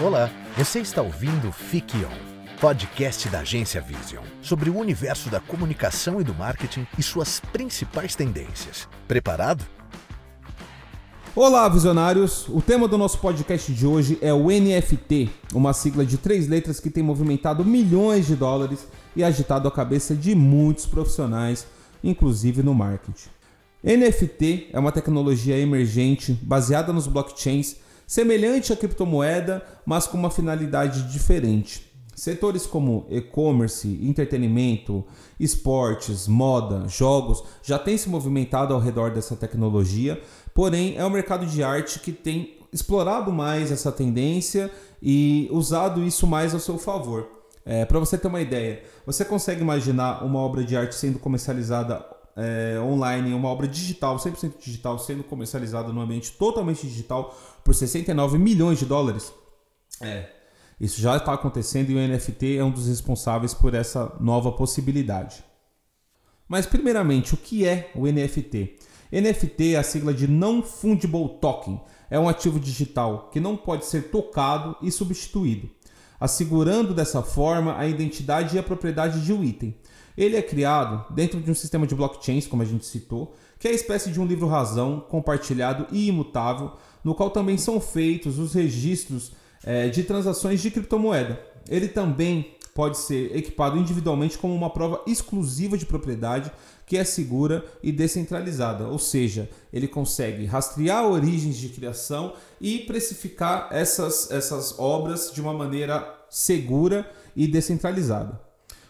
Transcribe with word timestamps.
Olá, 0.00 0.30
você 0.56 0.78
está 0.78 1.02
ouvindo 1.02 1.50
Fique 1.50 1.96
On, 2.04 2.58
podcast 2.60 3.28
da 3.30 3.40
agência 3.40 3.80
Vision, 3.80 4.22
sobre 4.40 4.70
o 4.70 4.78
universo 4.78 5.28
da 5.28 5.40
comunicação 5.40 6.20
e 6.20 6.24
do 6.24 6.32
marketing 6.32 6.86
e 6.96 7.02
suas 7.02 7.40
principais 7.40 8.14
tendências. 8.14 8.88
Preparado? 9.08 9.64
Olá, 11.34 11.68
visionários! 11.68 12.48
O 12.48 12.62
tema 12.62 12.86
do 12.86 12.96
nosso 12.96 13.18
podcast 13.18 13.72
de 13.72 13.84
hoje 13.84 14.16
é 14.22 14.32
o 14.32 14.46
NFT, 14.46 15.30
uma 15.52 15.72
sigla 15.72 16.06
de 16.06 16.16
três 16.16 16.46
letras 16.46 16.78
que 16.78 16.90
tem 16.90 17.02
movimentado 17.02 17.64
milhões 17.64 18.28
de 18.28 18.36
dólares 18.36 18.86
e 19.16 19.24
agitado 19.24 19.66
a 19.66 19.72
cabeça 19.72 20.14
de 20.14 20.32
muitos 20.32 20.86
profissionais, 20.86 21.66
inclusive 22.04 22.62
no 22.62 22.72
marketing. 22.72 23.30
NFT 23.82 24.68
é 24.72 24.78
uma 24.78 24.92
tecnologia 24.92 25.58
emergente 25.58 26.38
baseada 26.40 26.92
nos 26.92 27.08
blockchains, 27.08 27.87
semelhante 28.08 28.72
à 28.72 28.76
criptomoeda, 28.76 29.62
mas 29.84 30.06
com 30.06 30.16
uma 30.16 30.30
finalidade 30.30 31.12
diferente. 31.12 31.86
Setores 32.16 32.66
como 32.66 33.06
e-commerce, 33.10 33.86
entretenimento, 34.02 35.04
esportes, 35.38 36.26
moda, 36.26 36.88
jogos 36.88 37.44
já 37.62 37.78
têm 37.78 37.96
se 37.96 38.08
movimentado 38.08 38.74
ao 38.74 38.80
redor 38.80 39.12
dessa 39.12 39.36
tecnologia, 39.36 40.20
porém 40.52 40.96
é 40.96 41.04
o 41.04 41.10
mercado 41.10 41.46
de 41.46 41.62
arte 41.62 42.00
que 42.00 42.10
tem 42.10 42.58
explorado 42.72 43.30
mais 43.30 43.70
essa 43.70 43.92
tendência 43.92 44.70
e 45.00 45.48
usado 45.52 46.02
isso 46.02 46.26
mais 46.26 46.54
ao 46.54 46.60
seu 46.60 46.78
favor. 46.78 47.28
É, 47.64 47.84
Para 47.84 48.00
você 48.00 48.16
ter 48.16 48.26
uma 48.26 48.40
ideia, 48.40 48.82
você 49.06 49.22
consegue 49.24 49.60
imaginar 49.60 50.24
uma 50.24 50.38
obra 50.38 50.64
de 50.64 50.74
arte 50.74 50.94
sendo 50.94 51.18
comercializada 51.18 52.04
é, 52.38 52.78
online, 52.80 53.34
uma 53.34 53.48
obra 53.48 53.66
digital, 53.66 54.16
100% 54.16 54.54
digital, 54.60 54.96
sendo 54.98 55.24
comercializada 55.24 55.92
no 55.92 56.00
ambiente 56.00 56.30
totalmente 56.32 56.86
digital 56.86 57.36
por 57.64 57.74
69 57.74 58.38
milhões 58.38 58.78
de 58.78 58.86
dólares. 58.86 59.32
É, 60.00 60.30
isso 60.80 61.00
já 61.00 61.16
está 61.16 61.32
acontecendo 61.32 61.90
e 61.90 61.96
o 61.96 62.08
NFT 62.08 62.58
é 62.58 62.64
um 62.64 62.70
dos 62.70 62.86
responsáveis 62.86 63.52
por 63.52 63.74
essa 63.74 64.16
nova 64.20 64.52
possibilidade. 64.52 65.42
Mas, 66.46 66.64
primeiramente, 66.64 67.34
o 67.34 67.36
que 67.36 67.66
é 67.66 67.90
o 67.94 68.06
NFT? 68.06 68.78
NFT 69.10 69.74
é 69.74 69.78
a 69.78 69.82
sigla 69.82 70.14
de 70.14 70.28
Non 70.28 70.62
Fungible 70.62 71.40
Token. 71.40 71.80
É 72.08 72.20
um 72.20 72.28
ativo 72.28 72.60
digital 72.60 73.28
que 73.30 73.40
não 73.40 73.56
pode 73.56 73.84
ser 73.84 74.10
tocado 74.10 74.76
e 74.80 74.92
substituído, 74.92 75.68
assegurando 76.20 76.94
dessa 76.94 77.20
forma 77.20 77.76
a 77.76 77.86
identidade 77.86 78.54
e 78.54 78.58
a 78.58 78.62
propriedade 78.62 79.22
de 79.24 79.32
um 79.32 79.42
item. 79.42 79.74
Ele 80.18 80.36
é 80.36 80.42
criado 80.42 81.14
dentro 81.14 81.40
de 81.40 81.48
um 81.48 81.54
sistema 81.54 81.86
de 81.86 81.94
blockchains, 81.94 82.44
como 82.44 82.60
a 82.60 82.64
gente 82.64 82.84
citou, 82.84 83.36
que 83.56 83.68
é 83.68 83.70
a 83.70 83.74
espécie 83.74 84.10
de 84.10 84.20
um 84.20 84.26
livro-razão 84.26 84.98
compartilhado 85.08 85.86
e 85.92 86.08
imutável, 86.08 86.72
no 87.04 87.14
qual 87.14 87.30
também 87.30 87.56
são 87.56 87.80
feitos 87.80 88.36
os 88.36 88.52
registros 88.52 89.30
é, 89.62 89.88
de 89.88 90.02
transações 90.02 90.60
de 90.60 90.72
criptomoeda. 90.72 91.40
Ele 91.68 91.86
também 91.86 92.50
pode 92.74 92.98
ser 92.98 93.36
equipado 93.36 93.78
individualmente 93.78 94.36
como 94.36 94.52
uma 94.56 94.70
prova 94.70 95.00
exclusiva 95.06 95.78
de 95.78 95.86
propriedade 95.86 96.50
que 96.84 96.96
é 96.96 97.04
segura 97.04 97.64
e 97.80 97.92
descentralizada, 97.92 98.88
ou 98.88 98.98
seja, 98.98 99.48
ele 99.72 99.86
consegue 99.86 100.46
rastrear 100.46 101.06
origens 101.06 101.56
de 101.56 101.68
criação 101.68 102.32
e 102.60 102.80
precificar 102.80 103.68
essas, 103.70 104.32
essas 104.32 104.76
obras 104.80 105.30
de 105.32 105.40
uma 105.40 105.52
maneira 105.52 106.12
segura 106.28 107.08
e 107.36 107.46
descentralizada. 107.46 108.47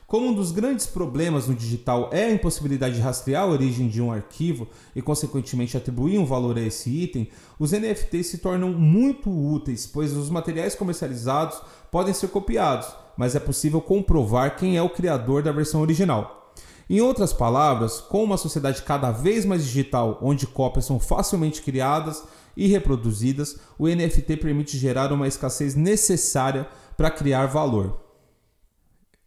Como 0.08 0.28
um 0.28 0.32
dos 0.32 0.52
grandes 0.52 0.86
problemas 0.86 1.48
no 1.48 1.54
digital 1.54 2.08
é 2.10 2.24
a 2.24 2.32
impossibilidade 2.32 2.94
de 2.94 3.02
rastrear 3.02 3.42
a 3.42 3.46
origem 3.46 3.88
de 3.88 4.00
um 4.00 4.10
arquivo 4.10 4.66
e, 4.96 5.02
consequentemente, 5.02 5.76
atribuir 5.76 6.18
um 6.18 6.24
valor 6.24 6.56
a 6.56 6.62
esse 6.62 6.88
item, 6.88 7.28
os 7.58 7.72
NFTs 7.72 8.28
se 8.28 8.38
tornam 8.38 8.72
muito 8.72 9.28
úteis, 9.28 9.86
pois 9.86 10.16
os 10.16 10.30
materiais 10.30 10.74
comercializados 10.74 11.60
podem 11.90 12.14
ser 12.14 12.28
copiados, 12.28 12.88
mas 13.18 13.34
é 13.34 13.38
possível 13.38 13.82
comprovar 13.82 14.56
quem 14.56 14.78
é 14.78 14.82
o 14.82 14.88
criador 14.88 15.42
da 15.42 15.52
versão 15.52 15.82
original. 15.82 16.54
Em 16.88 17.02
outras 17.02 17.34
palavras, 17.34 18.00
com 18.00 18.24
uma 18.24 18.38
sociedade 18.38 18.80
cada 18.80 19.10
vez 19.10 19.44
mais 19.44 19.62
digital, 19.62 20.18
onde 20.22 20.46
cópias 20.46 20.86
são 20.86 20.98
facilmente 20.98 21.60
criadas 21.60 22.24
e 22.56 22.66
reproduzidas, 22.66 23.58
o 23.78 23.86
NFT 23.86 24.38
permite 24.38 24.78
gerar 24.78 25.12
uma 25.12 25.28
escassez 25.28 25.74
necessária 25.74 26.66
para 26.96 27.10
criar 27.10 27.44
valor 27.44 28.07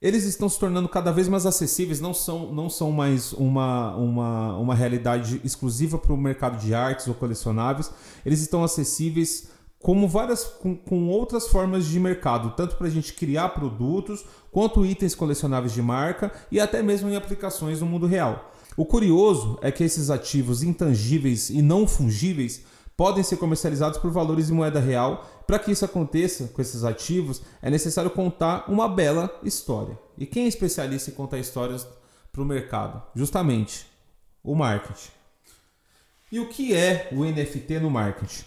eles 0.01 0.23
estão 0.23 0.49
se 0.49 0.59
tornando 0.59 0.89
cada 0.89 1.11
vez 1.11 1.27
mais 1.27 1.45
acessíveis, 1.45 2.01
não 2.01 2.13
são, 2.13 2.51
não 2.51 2.69
são 2.69 2.91
mais 2.91 3.33
uma, 3.33 3.95
uma, 3.95 4.57
uma 4.57 4.75
realidade 4.75 5.39
exclusiva 5.43 5.97
para 5.97 6.11
o 6.11 6.17
mercado 6.17 6.57
de 6.57 6.73
artes 6.73 7.07
ou 7.07 7.13
colecionáveis, 7.13 7.91
eles 8.25 8.41
estão 8.41 8.63
acessíveis 8.63 9.49
como 9.77 10.07
várias 10.07 10.43
com, 10.43 10.75
com 10.75 11.07
outras 11.07 11.47
formas 11.47 11.85
de 11.85 11.99
mercado, 11.99 12.53
tanto 12.55 12.75
para 12.75 12.87
a 12.87 12.89
gente 12.89 13.13
criar 13.13 13.49
produtos, 13.49 14.25
quanto 14.51 14.85
itens 14.85 15.13
colecionáveis 15.13 15.73
de 15.73 15.81
marca 15.81 16.31
e 16.51 16.59
até 16.59 16.81
mesmo 16.81 17.09
em 17.09 17.15
aplicações 17.15 17.79
no 17.79 17.85
mundo 17.85 18.07
real. 18.07 18.51
O 18.77 18.85
curioso 18.85 19.59
é 19.61 19.71
que 19.71 19.83
esses 19.83 20.09
ativos 20.09 20.63
intangíveis 20.63 21.49
e 21.49 21.61
não 21.61 21.87
fungíveis 21.87 22.63
podem 23.01 23.23
ser 23.23 23.37
comercializados 23.37 23.97
por 23.97 24.11
valores 24.11 24.51
em 24.51 24.53
moeda 24.53 24.79
real. 24.79 25.27
Para 25.47 25.57
que 25.57 25.71
isso 25.71 25.83
aconteça 25.83 26.49
com 26.49 26.61
esses 26.61 26.83
ativos, 26.83 27.41
é 27.59 27.67
necessário 27.67 28.11
contar 28.11 28.65
uma 28.67 28.87
bela 28.87 29.39
história. 29.41 29.97
E 30.19 30.27
quem 30.27 30.45
é 30.45 30.47
especialista 30.47 31.09
em 31.09 31.13
contar 31.15 31.39
histórias 31.39 31.87
para 32.31 32.43
o 32.43 32.45
mercado? 32.45 33.01
Justamente 33.15 33.87
o 34.43 34.53
marketing. 34.53 35.09
E 36.31 36.39
o 36.39 36.47
que 36.47 36.75
é 36.75 37.09
o 37.11 37.25
NFT 37.25 37.79
no 37.79 37.89
marketing? 37.89 38.43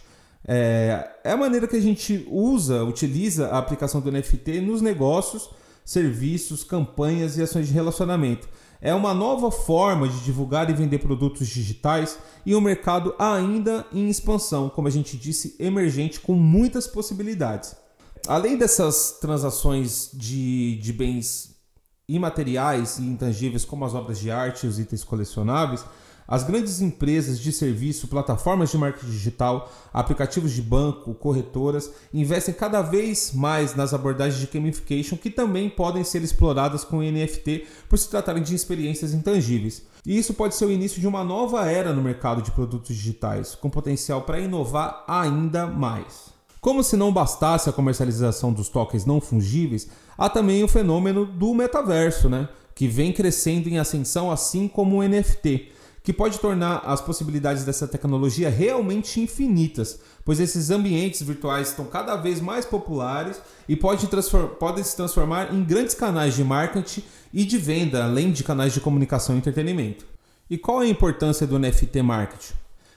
É, 0.47 1.11
é 1.25 1.33
a 1.33 1.37
maneira 1.37 1.67
que 1.67 1.75
a 1.75 1.83
gente 1.83 2.25
usa, 2.31 2.85
utiliza 2.85 3.49
a 3.49 3.59
aplicação 3.59 4.01
do 4.01 4.13
NFT 4.13 4.61
nos 4.61 4.81
negócios, 4.81 5.51
serviços, 5.85 6.63
campanhas 6.63 7.37
e 7.37 7.43
ações 7.43 7.67
de 7.67 7.73
relacionamento 7.73 8.49
é 8.85 8.95
uma 8.95 9.15
nova 9.15 9.51
forma 9.51 10.07
de 10.07 10.23
divulgar 10.23 10.69
e 10.69 10.75
vender 10.75 10.99
produtos 10.99 11.49
digitais 11.49 12.19
e 12.45 12.55
um 12.55 12.61
mercado 12.61 13.15
ainda 13.19 13.87
em 13.91 14.11
expansão, 14.11 14.69
como 14.69 14.87
a 14.87 14.91
gente 14.91 15.17
disse, 15.17 15.57
emergente 15.59 16.21
com 16.21 16.35
muitas 16.35 16.87
possibilidades. 16.87 17.75
Além 18.29 18.59
dessas 18.59 19.17
transações 19.19 20.11
de, 20.13 20.77
de 20.77 20.93
bens 20.93 21.57
imateriais 22.07 22.99
e 22.99 23.05
intangíveis, 23.05 23.65
como 23.65 23.87
as 23.87 23.95
obras 23.95 24.19
de 24.19 24.31
arte 24.31 24.67
e 24.67 24.69
os 24.69 24.79
itens 24.79 25.03
colecionáveis, 25.03 25.83
as 26.27 26.43
grandes 26.43 26.81
empresas 26.81 27.39
de 27.39 27.53
serviço, 27.53 28.09
plataformas 28.09 28.71
de 28.71 28.79
marketing 28.79 29.11
digital, 29.11 29.71
aplicativos 29.93 30.53
de 30.53 30.63
banco, 30.63 31.13
corretoras, 31.15 31.91
investem 32.13 32.55
cada 32.55 32.81
vez 32.81 33.33
mais 33.33 33.75
nas 33.75 33.93
abordagens 33.93 34.41
de 34.41 34.47
gamification 34.47 35.17
que 35.17 35.31
também 35.31 35.69
podem 35.69 36.03
ser 36.03 36.23
exploradas 36.23 36.83
com 36.83 37.03
NFT 37.03 37.67
por 37.89 37.99
se 37.99 38.09
tratarem 38.09 38.43
de 38.43 38.55
experiências 38.55 39.13
intangíveis. 39.13 39.83
E 40.07 40.19
isso 40.19 40.35
pode 40.35 40.55
ser 40.55 40.65
o 40.65 40.73
início 40.73 41.01
de 41.01 41.07
uma 41.07 41.23
nova 41.23 41.71
era 41.71 41.93
no 41.93 42.03
mercado 42.03 42.43
de 42.43 42.51
produtos 42.51 42.97
digitais, 42.97 43.55
com 43.55 43.69
potencial 43.69 44.23
para 44.23 44.41
inovar 44.41 45.05
ainda 45.07 45.67
mais. 45.67 46.33
Como 46.61 46.83
se 46.83 46.97
não 46.97 47.13
bastasse 47.13 47.69
a 47.69 47.73
comercialização 47.73 48.51
dos 48.51 48.71
tokens 48.71 49.05
não 49.05 49.21
fungíveis, 49.21 49.89
há 50.17 50.31
também 50.31 50.65
o 50.65 50.69
fenômeno 50.69 51.27
do 51.27 51.53
metaverso, 51.53 52.31
né? 52.31 52.49
que 52.75 52.89
vem 52.89 53.13
crescendo 53.13 53.69
em 53.69 53.79
ascensão 53.79 54.31
assim 54.31 54.67
como 54.67 54.99
o 54.99 55.09
NFT 55.09 55.73
que 56.05 56.13
pode 56.13 56.39
tornar 56.39 56.83
as 56.85 57.01
possibilidades 57.01 57.65
dessa 57.65 57.89
tecnologia 57.89 58.51
realmente 58.51 59.23
infinitas, 59.23 59.99
pois 60.23 60.39
esses 60.39 60.71
ambientes 60.71 61.23
virtuais 61.23 61.71
estão 61.71 61.87
cada 61.87 62.15
vez 62.15 62.43
mais 62.43 62.67
populares 62.67 63.41
e 63.67 63.75
pode 63.75 64.07
podem 64.59 64.85
se 64.85 64.95
transformar 64.95 65.55
em 65.55 65.65
grandes 65.65 65.95
canais 65.95 66.35
de 66.35 66.45
marketing 66.45 67.03
e 67.33 67.47
de 67.47 67.57
venda, 67.57 68.05
além 68.05 68.31
de 68.31 68.45
canais 68.45 68.75
de 68.75 68.83
comunicação 68.83 69.35
e 69.35 69.39
entretenimento. 69.39 70.05
E 70.51 70.59
qual 70.59 70.83
é 70.83 70.85
a 70.85 70.91
importância 70.91 71.47
do 71.47 71.59
NFT 71.59 72.03
marketing? 72.03 72.53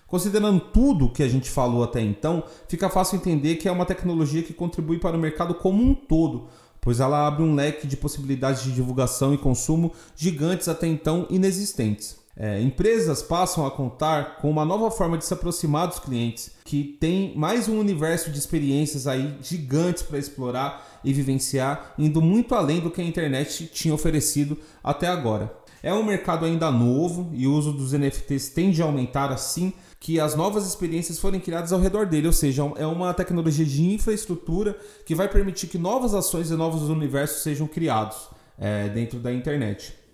Considerando 0.06 0.60
tudo 0.60 1.10
que 1.10 1.24
a 1.24 1.30
gente 1.30 1.50
falou 1.50 1.86
até 1.86 2.02
então, 2.02 2.44
fica 2.68 2.90
fácil 2.90 3.16
entender 3.16 3.56
que 3.56 3.70
é 3.70 3.72
uma 3.72 3.86
tecnologia 3.86 4.44
que 4.44 4.54
contribui 4.54 5.00
para 5.00 5.16
o 5.16 5.20
mercado 5.20 5.56
como 5.56 5.82
um 5.82 5.96
todo, 5.96 6.50
pois 6.82 7.00
ela 7.00 7.26
abre 7.26 7.42
um 7.42 7.56
leque 7.56 7.88
de 7.88 7.96
possibilidades 7.96 8.64
de 8.64 8.74
divulgação 8.74 9.34
e 9.34 9.38
consumo 9.38 9.94
gigantes 10.14 10.68
até 10.68 10.88
então 10.88 11.26
inexistentes. 11.30 12.27
É, 12.40 12.62
empresas 12.62 13.24
passam 13.24 13.66
a 13.66 13.72
contar 13.72 14.38
com 14.38 14.48
uma 14.48 14.64
nova 14.64 14.92
forma 14.92 15.18
de 15.18 15.26
se 15.26 15.34
aproximar 15.34 15.88
dos 15.88 15.98
clientes, 15.98 16.52
que 16.64 16.84
tem 17.00 17.36
mais 17.36 17.68
um 17.68 17.80
universo 17.80 18.30
de 18.30 18.38
experiências 18.38 19.08
aí 19.08 19.36
gigantes 19.42 20.04
para 20.04 20.20
explorar 20.20 21.00
e 21.04 21.12
vivenciar, 21.12 21.96
indo 21.98 22.22
muito 22.22 22.54
além 22.54 22.80
do 22.80 22.92
que 22.92 23.02
a 23.02 23.04
internet 23.04 23.68
tinha 23.74 23.94
oferecido 23.94 24.56
até 24.84 25.08
agora. 25.08 25.52
É 25.82 25.92
um 25.92 26.04
mercado 26.04 26.46
ainda 26.46 26.70
novo 26.70 27.32
e 27.34 27.48
o 27.48 27.54
uso 27.54 27.72
dos 27.72 27.92
NFTs 27.94 28.50
tende 28.50 28.84
a 28.84 28.86
aumentar 28.86 29.32
assim 29.32 29.74
que 30.00 30.20
as 30.20 30.36
novas 30.36 30.68
experiências 30.68 31.18
forem 31.18 31.40
criadas 31.40 31.74
ao 31.74 31.80
redor 31.80 32.06
dele, 32.06 32.28
ou 32.28 32.34
seja, 32.34 32.62
é 32.76 32.86
uma 32.86 33.16
tecnologia 33.16 33.66
de 33.66 33.84
infraestrutura 33.84 34.78
que 35.08 35.16
vai 35.16 35.28
permitir 35.28 35.66
que 35.68 35.80
novas 35.80 36.14
ações 36.14 36.52
e 36.52 36.56
novos 36.56 36.84
universos 36.84 37.42
sejam 37.42 37.66
criados 37.66 38.30
é, 38.60 38.90
dentro 38.90 39.18
da 39.18 39.34
internet. 39.34 40.07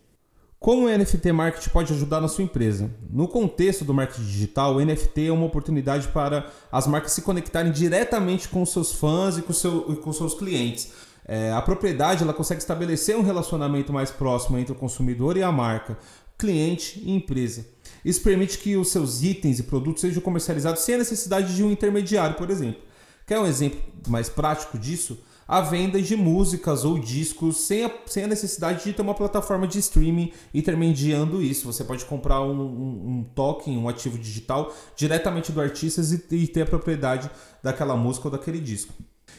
Como 0.63 0.85
o 0.85 0.97
NFT 0.97 1.33
Marketing 1.33 1.69
pode 1.71 1.91
ajudar 1.91 2.21
na 2.21 2.29
sua 2.29 2.45
empresa? 2.45 2.89
No 3.11 3.27
contexto 3.27 3.83
do 3.83 3.93
marketing 3.93 4.23
digital, 4.23 4.73
o 4.73 4.79
NFT 4.79 5.27
é 5.27 5.31
uma 5.33 5.45
oportunidade 5.45 6.07
para 6.07 6.49
as 6.71 6.87
marcas 6.87 7.11
se 7.11 7.21
conectarem 7.21 7.69
diretamente 7.69 8.47
com 8.47 8.65
seus 8.65 8.93
fãs 8.93 9.37
e 9.37 9.41
com, 9.41 9.51
seu, 9.51 9.91
e 9.91 9.97
com 9.97 10.13
seus 10.13 10.33
clientes. 10.33 10.93
É, 11.27 11.51
a 11.51 11.61
propriedade 11.61 12.23
ela 12.23 12.33
consegue 12.33 12.61
estabelecer 12.61 13.13
um 13.17 13.23
relacionamento 13.23 13.91
mais 13.91 14.09
próximo 14.09 14.57
entre 14.57 14.71
o 14.71 14.75
consumidor 14.75 15.35
e 15.35 15.43
a 15.43 15.51
marca, 15.51 15.97
cliente 16.37 16.97
e 17.03 17.11
empresa. 17.11 17.67
Isso 18.05 18.21
permite 18.21 18.57
que 18.57 18.77
os 18.77 18.89
seus 18.89 19.21
itens 19.21 19.59
e 19.59 19.63
produtos 19.63 19.99
sejam 19.99 20.21
comercializados 20.21 20.81
sem 20.83 20.95
a 20.95 20.99
necessidade 20.99 21.53
de 21.53 21.61
um 21.61 21.71
intermediário, 21.71 22.37
por 22.37 22.49
exemplo. 22.49 22.81
Quer 23.25 23.39
um 23.39 23.45
exemplo 23.45 23.81
mais 24.07 24.29
prático 24.29 24.77
disso? 24.77 25.17
a 25.47 25.61
venda 25.61 26.01
de 26.01 26.15
músicas 26.15 26.85
ou 26.85 26.97
discos 26.97 27.57
sem 27.57 27.83
a, 27.83 27.91
sem 28.05 28.23
a 28.23 28.27
necessidade 28.27 28.83
de 28.83 28.93
ter 28.93 29.01
uma 29.01 29.13
plataforma 29.13 29.67
de 29.67 29.79
streaming 29.79 30.31
intermediando 30.53 31.41
isso. 31.41 31.71
Você 31.71 31.83
pode 31.83 32.05
comprar 32.05 32.41
um, 32.41 32.61
um, 32.61 33.09
um 33.09 33.23
token, 33.35 33.77
um 33.77 33.89
ativo 33.89 34.17
digital 34.17 34.73
diretamente 34.95 35.51
do 35.51 35.61
artista 35.61 36.01
e, 36.31 36.35
e 36.35 36.47
ter 36.47 36.61
a 36.61 36.65
propriedade 36.65 37.29
daquela 37.61 37.95
música 37.95 38.27
ou 38.27 38.31
daquele 38.31 38.59
disco. 38.59 38.93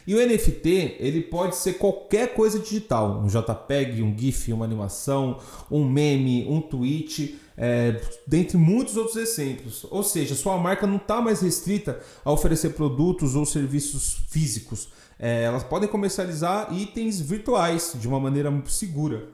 E 0.07 0.15
o 0.15 0.19
NFT, 0.19 0.97
ele 0.99 1.23
pode 1.23 1.57
ser 1.57 1.75
qualquer 1.75 2.35
coisa 2.35 2.59
digital, 2.59 3.23
um 3.23 3.27
JPEG, 3.27 4.03
um 4.03 4.17
GIF, 4.17 4.53
uma 4.53 4.65
animação, 4.65 5.39
um 5.71 5.89
meme, 5.89 6.47
um 6.49 6.61
tweet, 6.61 7.39
é, 7.57 8.01
dentre 8.27 8.57
muitos 8.57 8.97
outros 8.97 9.17
exemplos. 9.17 9.87
Ou 9.91 10.03
seja, 10.03 10.35
sua 10.35 10.59
marca 10.59 10.87
não 10.87 10.97
está 10.97 11.21
mais 11.21 11.41
restrita 11.41 12.01
a 12.25 12.31
oferecer 12.31 12.71
produtos 12.71 13.35
ou 13.35 13.47
serviços 13.47 14.19
físicos 14.29 14.89
é, 15.19 15.45
elas 15.45 15.63
podem 15.63 15.89
comercializar 15.89 16.73
itens 16.73 17.21
virtuais 17.21 17.97
de 17.99 18.09
uma 18.09 18.19
maneira 18.19 18.53
segura. 18.67 19.29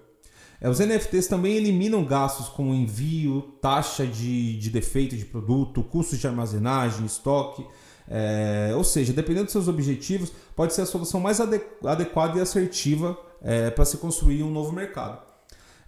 É, 0.60 0.68
os 0.68 0.78
NFTs 0.78 1.26
também 1.26 1.56
eliminam 1.56 2.04
gastos 2.04 2.48
como 2.48 2.74
envio, 2.74 3.54
taxa 3.62 4.06
de, 4.06 4.58
de 4.58 4.70
defeito 4.70 5.16
de 5.16 5.24
produto, 5.24 5.82
custos 5.82 6.18
de 6.18 6.26
armazenagem, 6.26 7.06
estoque. 7.06 7.64
É, 8.12 8.72
ou 8.74 8.82
seja, 8.82 9.12
dependendo 9.12 9.44
dos 9.44 9.52
seus 9.52 9.68
objetivos, 9.68 10.32
pode 10.56 10.74
ser 10.74 10.82
a 10.82 10.86
solução 10.86 11.20
mais 11.20 11.40
adequada 11.40 12.38
e 12.38 12.40
assertiva 12.40 13.16
é, 13.40 13.70
para 13.70 13.84
se 13.84 13.98
construir 13.98 14.42
um 14.42 14.50
novo 14.50 14.72
mercado. 14.72 15.22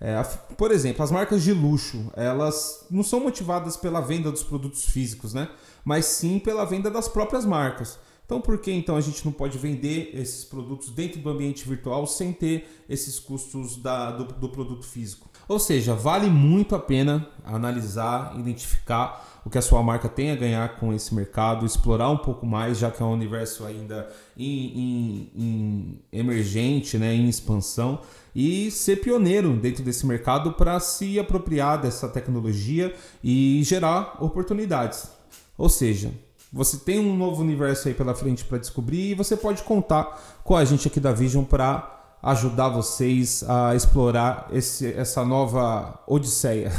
É, 0.00 0.22
por 0.56 0.70
exemplo, 0.70 1.02
as 1.02 1.10
marcas 1.10 1.42
de 1.42 1.52
luxo, 1.52 2.10
elas 2.16 2.86
não 2.90 3.02
são 3.02 3.20
motivadas 3.20 3.76
pela 3.76 4.00
venda 4.00 4.30
dos 4.30 4.42
produtos 4.42 4.84
físicos, 4.84 5.34
né? 5.34 5.48
mas 5.84 6.06
sim 6.06 6.38
pela 6.38 6.64
venda 6.64 6.90
das 6.90 7.08
próprias 7.08 7.44
marcas. 7.44 7.98
Então, 8.32 8.40
por 8.40 8.56
que 8.56 8.72
então 8.72 8.96
a 8.96 9.00
gente 9.02 9.22
não 9.26 9.30
pode 9.30 9.58
vender 9.58 10.10
esses 10.14 10.42
produtos 10.42 10.88
dentro 10.88 11.20
do 11.20 11.28
ambiente 11.28 11.68
virtual 11.68 12.06
sem 12.06 12.32
ter 12.32 12.82
esses 12.88 13.20
custos 13.20 13.76
da, 13.76 14.10
do, 14.10 14.24
do 14.24 14.48
produto 14.48 14.86
físico? 14.86 15.28
Ou 15.46 15.58
seja, 15.58 15.94
vale 15.94 16.30
muito 16.30 16.74
a 16.74 16.78
pena 16.78 17.28
analisar, 17.44 18.34
identificar 18.38 19.42
o 19.44 19.50
que 19.50 19.58
a 19.58 19.60
sua 19.60 19.82
marca 19.82 20.08
tem 20.08 20.30
a 20.30 20.34
ganhar 20.34 20.76
com 20.76 20.94
esse 20.94 21.14
mercado, 21.14 21.66
explorar 21.66 22.08
um 22.08 22.16
pouco 22.16 22.46
mais, 22.46 22.78
já 22.78 22.90
que 22.90 23.02
é 23.02 23.04
um 23.04 23.12
universo 23.12 23.66
ainda 23.66 24.10
em, 24.34 24.78
em, 24.78 25.30
em 25.36 26.02
emergente, 26.10 26.96
né, 26.96 27.14
em 27.14 27.28
expansão, 27.28 28.00
e 28.34 28.70
ser 28.70 28.96
pioneiro 28.96 29.52
dentro 29.56 29.84
desse 29.84 30.06
mercado 30.06 30.54
para 30.54 30.80
se 30.80 31.20
apropriar 31.20 31.82
dessa 31.82 32.08
tecnologia 32.08 32.94
e 33.22 33.60
gerar 33.62 34.16
oportunidades. 34.24 35.10
Ou 35.58 35.68
seja, 35.68 36.10
você 36.52 36.76
tem 36.76 36.98
um 36.98 37.16
novo 37.16 37.40
universo 37.40 37.88
aí 37.88 37.94
pela 37.94 38.14
frente 38.14 38.44
para 38.44 38.58
descobrir 38.58 39.12
e 39.12 39.14
você 39.14 39.36
pode 39.36 39.62
contar 39.62 40.20
com 40.44 40.54
a 40.54 40.64
gente 40.64 40.86
aqui 40.86 41.00
da 41.00 41.10
Vision 41.10 41.44
para 41.44 42.00
ajudar 42.22 42.68
vocês 42.68 43.42
a 43.48 43.74
explorar 43.74 44.48
esse, 44.52 44.92
essa 44.92 45.24
nova 45.24 45.98
odisseia. 46.06 46.70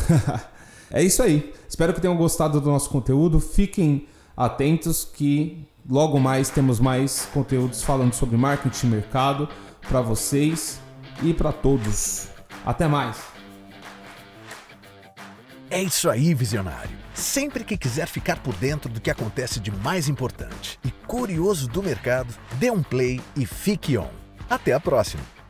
é 0.92 1.02
isso 1.02 1.24
aí. 1.24 1.54
Espero 1.68 1.92
que 1.94 2.00
tenham 2.00 2.16
gostado 2.16 2.62
do 2.62 2.70
nosso 2.70 2.90
conteúdo. 2.90 3.40
Fiquem 3.40 4.08
atentos 4.38 5.04
que 5.04 5.68
logo 5.90 6.20
mais 6.20 6.50
temos 6.50 6.80
mais 6.80 7.28
conteúdos 7.34 7.82
falando 7.82 8.14
sobre 8.14 8.38
marketing 8.38 8.88
e 8.88 8.90
mercado 8.92 9.50
para 9.90 10.02
vocês 10.02 10.80
e 11.24 11.34
para 11.34 11.52
todos. 11.52 12.28
Até 12.64 12.88
mais. 12.88 13.18
É 15.70 15.82
isso 15.82 16.10
aí, 16.10 16.34
visionário. 16.36 17.03
Sempre 17.14 17.64
que 17.64 17.78
quiser 17.78 18.08
ficar 18.08 18.40
por 18.40 18.56
dentro 18.56 18.92
do 18.92 19.00
que 19.00 19.12
acontece 19.12 19.60
de 19.60 19.72
mais 19.72 20.08
importante 20.10 20.80
e 20.84 20.92
curioso 21.06 21.68
do 21.68 21.84
mercado, 21.84 22.34
dê 22.54 22.72
um 22.72 22.82
play 22.82 23.22
e 23.36 23.46
fique 23.46 23.98
on. 23.98 24.10
Até 24.50 24.74
a 24.74 24.80
próxima! 24.80 25.43